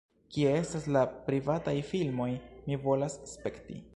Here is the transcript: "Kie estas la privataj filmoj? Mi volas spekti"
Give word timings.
"Kie 0.35 0.53
estas 0.61 0.87
la 0.95 1.03
privataj 1.27 1.75
filmoj? 1.91 2.29
Mi 2.71 2.79
volas 2.87 3.21
spekti" 3.37 3.81